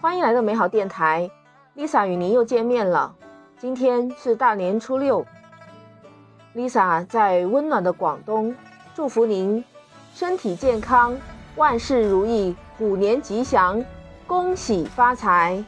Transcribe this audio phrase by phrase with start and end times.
[0.00, 1.28] 欢迎来到美好电台
[1.76, 3.16] ，Lisa 与您又见面了。
[3.58, 5.26] 今天是大年初六
[6.54, 8.54] ，Lisa 在温暖的广东，
[8.94, 9.64] 祝福您
[10.14, 11.18] 身体健康，
[11.56, 13.84] 万事如意，虎年吉祥，
[14.24, 15.64] 恭喜发财。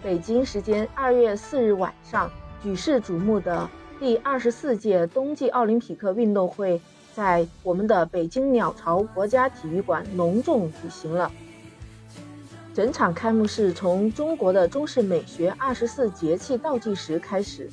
[0.00, 2.30] 北京时间二月四日晚上，
[2.62, 6.80] 举世瞩目的第二十四届冬季奥林匹克运动会
[7.12, 11.28] 在我们的北京鸟巢国家体育馆隆重举行了。
[12.74, 17.68] 整场开幕式从中国的中式美学二十四节气倒计时开始，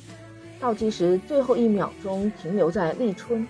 [0.58, 3.46] 倒计时最后一秒钟停留在立春，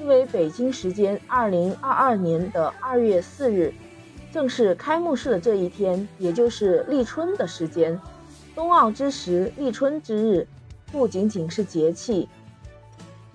[0.00, 3.74] 因为北京时间二零二二年的二月四日，
[4.32, 8.00] 正是开幕式的这一天，也就是立春的时间。
[8.54, 10.48] 冬奥之时，立春之日，
[10.90, 12.26] 不仅仅是节气，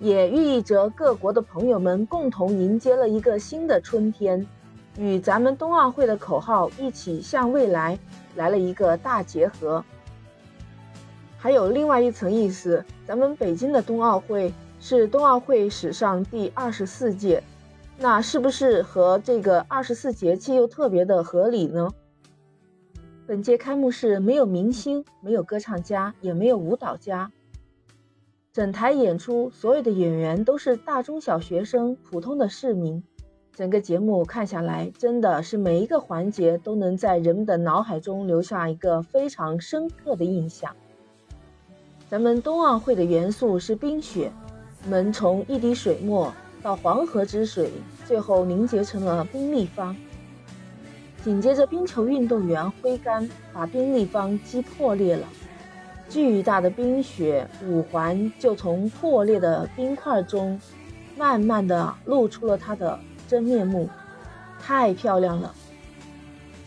[0.00, 4.44] 也寓意着各国的朋友们共同迎接了一个新的春天。
[4.98, 7.98] 与咱们冬奥会的口号“一起向未来”
[8.36, 9.82] 来了一个大结合，
[11.38, 12.84] 还有另外一层意思。
[13.06, 17.42] 咱们北京的冬奥会是冬奥会史上第二十四届，
[17.98, 21.90] 那是不是和这个二十四节气又特别的合理呢？
[23.26, 27.30] 本届开幕式没有明星，没有歌唱家，也没有舞蹈家，
[28.52, 33.02] 整台演出所有的演员都是大中小学生、普通的市民。
[33.54, 40.74] 整个节目看下来，真的是每一个环节都能在人们的脑海中留下一个非常深刻的印象。
[42.08, 44.32] 咱们冬奥会的元素是冰雪，
[44.84, 47.70] 我们从一滴水墨到黄河之水，
[48.06, 49.94] 最后凝结成了冰立方。
[51.22, 55.28] 紧接着，冰球运动员挥杆把冰立方击破裂了，
[56.08, 60.58] 巨大的冰雪五环就从破裂的冰块中
[61.18, 62.98] 慢慢的露出了它的。
[63.32, 63.88] 真面目
[64.60, 65.54] 太漂亮了！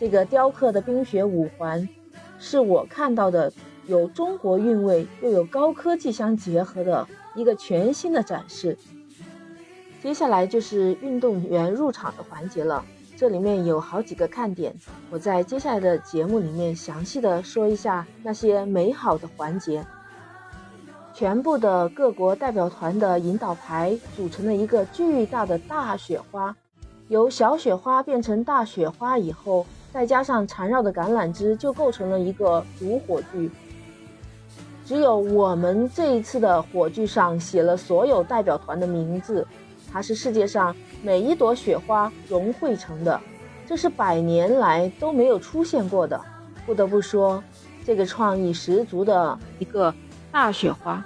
[0.00, 1.88] 这个雕刻的冰雪五环，
[2.40, 3.52] 是我看到的
[3.86, 7.06] 有中国韵味又有高科技相结合的
[7.36, 8.76] 一个全新的展示。
[10.02, 12.84] 接下来就是运动员入场的环节了，
[13.16, 14.74] 这里面有好几个看点，
[15.08, 19.86] 我在接下来的节目里面详细的说一下那些美好的环节。
[21.16, 26.54] 全部的各国代表团的引导牌组成了一个巨大的大雪花，
[27.08, 33.50] 由小雪花变成大雪花以后，再加上缠绕的橄榄枝，就构成了一个主火炬。
[34.84, 39.46] 只有我们这一次的火炬上写了所有代表团的名字，
[39.90, 43.18] 它是世界上每一朵雪花融汇成的，
[43.64, 46.20] 这是百年来都没有出现过的。
[46.66, 47.42] 不得不说，
[47.86, 49.94] 这个创意十足的一个。
[50.36, 51.02] 大雪花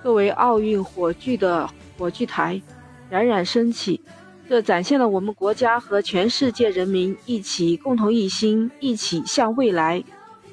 [0.00, 2.62] 作为奥运火炬的火炬台
[3.08, 4.00] 冉冉升起，
[4.48, 10.04] 这展现了我们国家和全世界人民一起共同一心，一起向未来。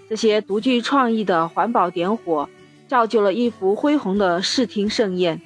[0.10, 2.50] 这些独具创意的环保点火，
[2.88, 5.40] 造就了一幅恢宏的视听盛宴。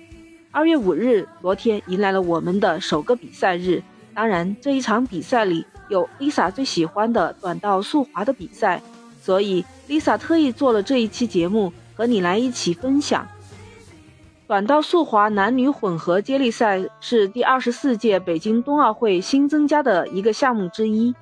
[0.49, 3.83] 二月五日，昨天迎来了我们的首个比赛日。
[4.13, 8.81] 当然，这一场比赛里有 Lisa 最喜欢的短道速滑的比赛，
[9.21, 11.73] 所以 Lisa 特意做了这一期节目。
[12.01, 13.28] 和你来一起分享，
[14.47, 21.13] 短道速滑男女混合接力赛是第二十四届北京冬奥会新增加的一个项目之一，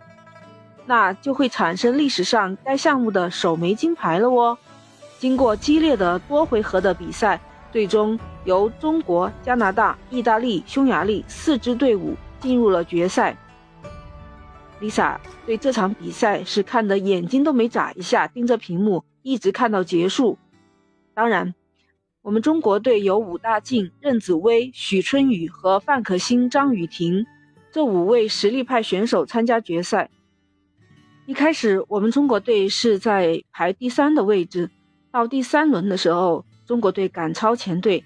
[0.85, 4.57] 那就会产生历史上该项目的首枚金牌了哦。
[5.17, 7.41] 经过激烈的多回合的比赛，
[7.73, 13.35] 最终由中国、加拿大、意大利、匈牙利四支队伍进入了决赛。
[14.79, 20.37] Lisa 对这场比赛是看得眼睛都没眨一下，盯着屏幕一直看到结束。
[21.19, 21.53] 当然，
[22.21, 27.25] 我们中国队有武大靖、任子威、许春雨和范可新、张雨婷
[27.73, 30.09] 这五位实力派选手参加决赛。
[31.25, 34.69] 一开始，我们中国队是在排第三的位置。
[35.11, 38.05] 到第三轮的时候，中国队赶超前队，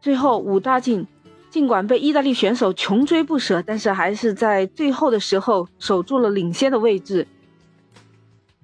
[0.00, 1.04] 最后武大靖
[1.50, 7.26] 尽管被意大利选手穷追不舍，但是还是在最后的时候守住了领先的位置。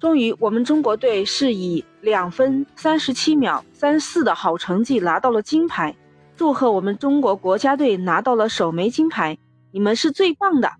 [0.01, 5.95] 终于，我们中国队是以两分三十七秒三四的好成绩拿到了金牌，
[6.35, 9.37] 祝贺我们中国国家队拿到了首枚金牌！
[9.69, 10.71] 你们是最棒的！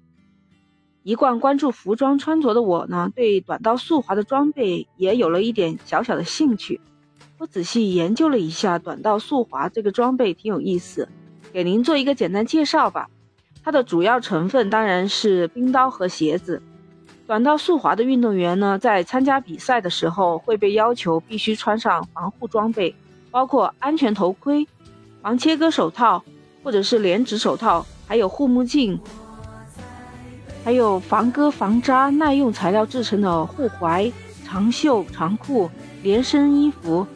[1.03, 6.81] 一贯关注服装穿着的我呢，对短道速滑的装备也有了一点小小的兴趣。
[7.37, 11.07] 我仔细研究了一下短道速滑这个装备，挺有意思，
[11.53, 13.07] 给您做一个简单介绍吧。
[13.63, 16.63] 它的主要成分当然是冰刀和鞋子。
[17.27, 22.93] 短道速滑的运动员呢，在参加比赛的时候会被要求必须穿上防护装备，
[23.29, 24.67] 包括安全头盔、
[25.21, 26.21] 防切割手套
[26.61, 28.99] 或者是连指手套，还有护目镜。
[30.63, 34.11] 还有防割防扎耐用材料制成的护踝、
[34.43, 35.69] 长袖长裤、
[36.03, 37.07] 连身衣服，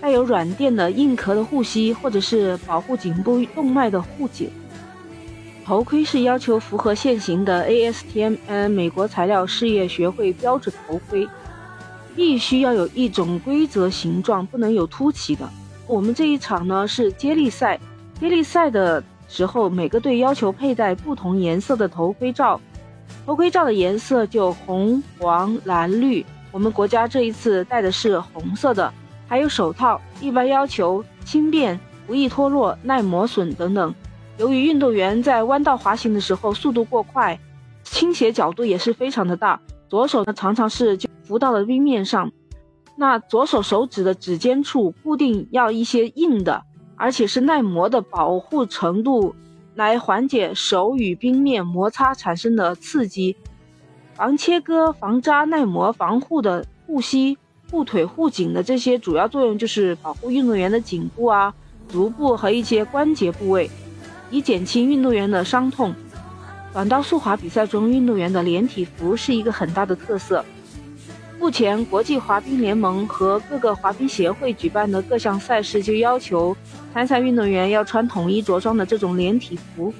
[0.00, 4.50] 带有软垫的硬壳的护膝，或者是保护颈部动脉的护颈。
[5.66, 11.28] 头盔是要求符合现行的 ASTM 美国材料事业学会标准头盔，
[12.14, 15.50] 必须要有一种规则形状，不能有凸起的。
[15.88, 17.80] 我们这一场呢是接力赛，
[18.20, 22.60] 接力赛的时候每个队要求佩戴不同颜色的头盔罩，
[23.26, 26.24] 头盔罩的颜色就红、黄、蓝、绿。
[26.52, 28.92] 我们国家这一次戴的是红色的，
[29.26, 31.76] 还有手套，一般要求轻便、
[32.06, 33.92] 不易脱落、耐磨损等等。
[34.38, 37.38] 由于运动员在弯道滑行的时候速度过快，
[37.82, 42.30] 倾斜角度也是非常的大，左手呢常常是就浮到了冰面上。
[42.96, 46.62] 那左手手指的指尖处固定要一些硬的，
[46.96, 49.34] 而且是耐磨的保护程度，
[49.74, 53.36] 来缓解手与冰面摩擦产生的刺激。
[54.14, 57.36] 防切割、防扎、耐磨、防护的护膝、
[57.70, 61.54] 护腿、护颈的这些主要作用就是保护运动员的颈部啊、
[61.88, 63.70] 足部和一些关节部位。
[64.30, 65.94] 以减轻运动员的伤痛。
[66.72, 70.44] 短道速滑比赛中，运动员的连体服是一个很大的特色。
[71.38, 76.56] 目前，国际滑冰联盟和各个滑冰协会举办的各项赛事就要求
[76.92, 79.92] 参赛运动员要穿统一着装的这种连体服。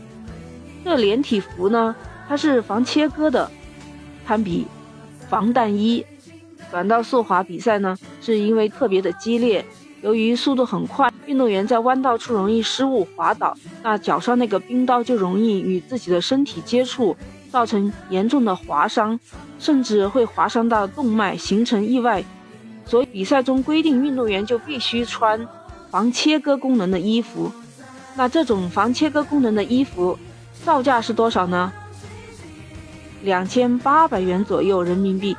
[0.84, 1.94] 这连体服呢，
[2.26, 3.50] 它是防切割的，
[4.26, 4.66] 堪比
[5.28, 6.04] 防弹衣。
[6.70, 9.64] 短道速滑比赛呢，是因为特别的激烈。
[10.02, 17.16] 由于速度很快，运动员在弯道处容易失误滑倒，那脚上那个冰刀就容易与自己的身体接触，
[17.50, 19.18] 造成严重的划伤，
[19.58, 22.22] 甚至会划伤到动脉，形成意外。
[22.84, 25.44] 所以比赛中规定，运动员就必须穿
[25.90, 27.50] 防切割功能的衣服。
[28.14, 30.16] 那这种防切割功能的衣服
[30.64, 31.72] 造价是多少呢？
[33.22, 35.36] 两千八百元左右人民币。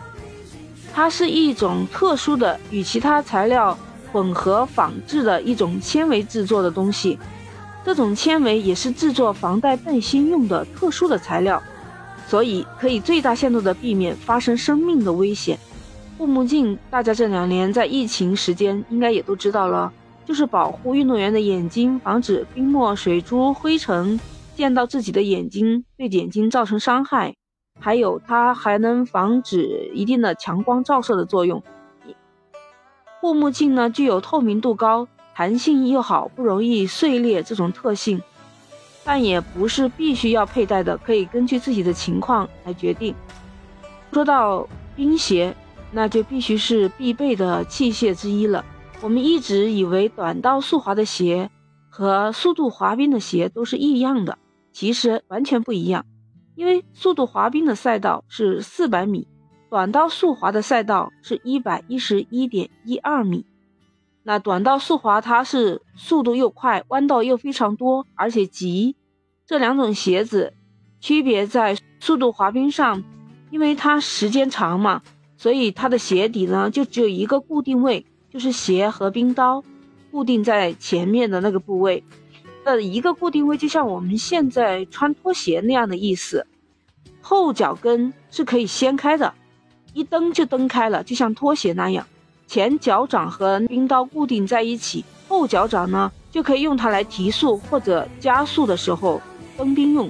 [0.93, 3.77] 它是一种特殊的与其他材料。
[4.11, 7.17] 混合仿制的一种纤维制作的东西，
[7.85, 11.61] 这种纤维也是制作防带背心用的特殊的材料，
[12.27, 15.57] 所以可以最大限度的避免发生生命的危险。
[16.17, 19.93] 护目镜，大家这两年在疫情时间应该也都知道了，
[20.25, 24.19] 就是保护运动员的眼睛，防止冰沫、水珠、灰尘
[24.55, 27.35] 溅到自己的眼睛，对眼睛造成伤害。
[27.79, 31.61] 还有，它还能防止一定的强光照射的作用。
[33.19, 38.21] 护目镜呢，具有透明度高、弹性又好、不容易碎裂这种特性，
[39.03, 43.13] 但也不是必须要佩戴的，可以根据自己的情况来决定。
[44.11, 45.55] 说到冰鞋，
[45.91, 48.63] 那就必须是必备的器械之一了。
[49.01, 51.49] 我们一直以为短道速滑的鞋
[51.89, 54.37] 和速度滑冰的鞋都是一样的，
[54.71, 56.05] 其实完全不一样，
[56.55, 59.27] 因为速度滑冰的赛道是四百米。
[59.69, 63.45] 短道速滑的赛道是一百一十一点一二米，
[64.23, 68.95] 那短道速滑它是速度又快，弯道又非常多，而且急。
[69.45, 70.53] 这两种鞋子
[71.01, 73.03] 区别在速度滑冰上，
[73.49, 75.01] 因为它时间长嘛，
[75.35, 79.61] 所以它的鞋底呢就只有一个固定位，就是鞋和冰刀
[80.11, 82.01] 固定在前面的那个部位
[82.63, 86.47] 的一个固定位，就像我们现在穿拖鞋那样的意思。
[87.19, 89.33] 后脚跟是可以掀开的。
[89.97, 92.05] 一蹬就蹬开了，就像拖鞋那样。
[92.45, 99.19] 前脚掌和冰刀固定在一起，后脚掌呢就可以用它来提速或者加速的时候
[99.57, 100.07] 蹬冰用。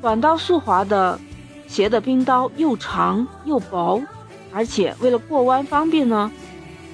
[0.00, 1.20] 短道速滑的
[1.66, 4.00] 鞋的冰刀又长又薄，
[4.54, 6.32] 而且为了过弯方便呢，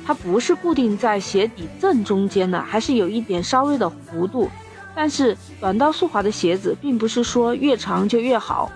[0.04, 4.50] 它不是固定在鞋底正中间的，还是有一点稍微的弧度。
[4.96, 8.68] 但是短道速滑的鞋子并不是说越长就越好。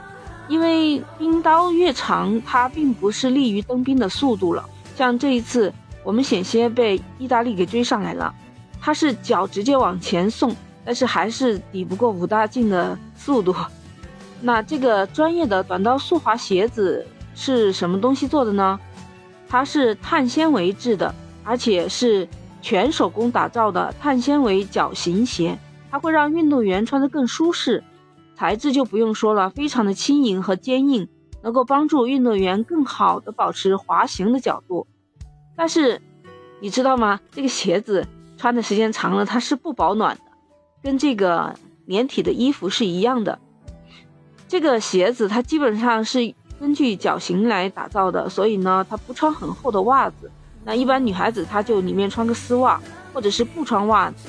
[0.49, 4.65] 因为冰刀越长，它并不是利于蹬冰的速度了。
[4.97, 8.35] 像这一次，我们险些被意大利给追上来了，
[8.81, 13.55] 他是脚直接往前送，但是还是抵不过武大靖的速度。
[14.41, 18.81] 那这个专业的短道速滑鞋子是什么东西做的呢？
[19.49, 21.15] 它是碳纤维制的，
[21.45, 22.27] 而且是
[22.63, 25.59] 全手工打造的碳纤维脚型鞋，
[25.91, 27.83] 它会让运动员穿得更舒适。
[28.39, 31.09] 材质就不用说了，非常的轻盈和坚硬，
[31.43, 34.87] 能够帮助运动员更好的保持滑行的角度。
[35.57, 36.01] 但是，
[36.61, 37.19] 你知道吗？
[37.33, 40.23] 这个鞋子穿的时间长了，它是不保暖的，
[40.85, 41.53] 跟这个
[41.85, 43.41] 连体的衣服是一样的。
[44.47, 50.31] 这个鞋子它基本上是根据脚型来打造的，所以呢，它不穿很厚的袜子。
[50.65, 52.81] 那一般女孩子她就里面穿个丝袜，
[53.13, 54.29] 或者是不穿袜子，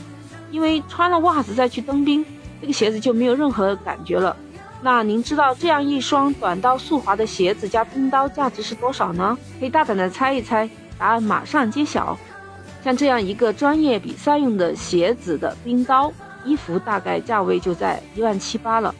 [0.49, 2.25] 因为穿了袜子再去蹬冰。
[2.61, 4.35] 这个鞋子就没有任何感觉了，
[4.81, 9.37] 那您知道这样一双短刀速滑的鞋子加冰刀价值是多少呢？
[9.59, 12.17] 可以大胆的猜一猜，答案马上揭晓。
[12.83, 16.11] 像这样一个专业比赛用的鞋子的冰刀，
[16.45, 18.95] 衣服大概价位就在一万七八了。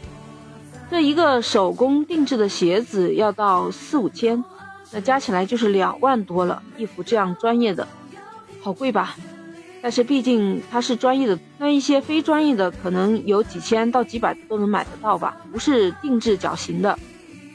[0.92, 4.44] 这一个手工定制的鞋子要到四五千，
[4.92, 6.62] 那加起来就是两万多了。
[6.78, 7.88] 衣服这样专业的，
[8.62, 9.16] 好贵吧？
[9.82, 16.98] 但是毕竟它是专业的，那一些非专业的可能有几千到几百都能买得到吧，不是定制脚型的。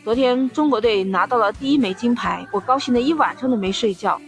[0.02, 4.20] 昨天中国队拿到了第一枚金牌，我高兴的一晚上都没睡觉，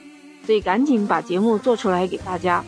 [0.44, 2.64] 所以赶紧把节目做出来给大家。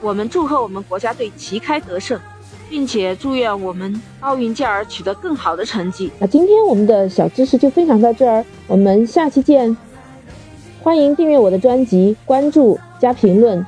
[0.00, 2.20] 我们祝贺我们国家队旗开得胜，
[2.68, 6.10] 并且祝愿我们奥运健儿取得更好的成绩。
[6.18, 9.74] 那今天我们的小知识就分享到这儿，我们下期见。
[10.82, 13.66] 欢迎订阅我的专辑，关注加评论。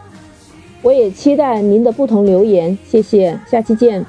[0.83, 4.05] 我也期待您的不同留言，谢谢，下期见。